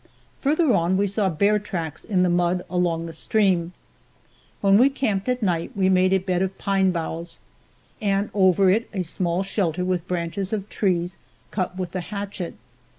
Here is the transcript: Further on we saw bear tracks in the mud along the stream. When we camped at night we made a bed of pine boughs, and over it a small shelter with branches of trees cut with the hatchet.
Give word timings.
Further 0.39 0.73
on 0.73 0.97
we 0.97 1.05
saw 1.05 1.29
bear 1.29 1.59
tracks 1.59 2.03
in 2.03 2.23
the 2.23 2.27
mud 2.29 2.65
along 2.71 3.05
the 3.05 3.13
stream. 3.13 3.71
When 4.61 4.79
we 4.79 4.89
camped 4.89 5.29
at 5.29 5.43
night 5.43 5.73
we 5.77 5.89
made 5.89 6.11
a 6.11 6.17
bed 6.17 6.41
of 6.41 6.57
pine 6.57 6.89
boughs, 6.89 7.37
and 8.01 8.31
over 8.33 8.71
it 8.71 8.89
a 8.95 9.03
small 9.03 9.43
shelter 9.43 9.85
with 9.85 10.07
branches 10.07 10.53
of 10.53 10.67
trees 10.69 11.17
cut 11.51 11.77
with 11.77 11.91
the 11.91 12.01
hatchet. 12.01 12.55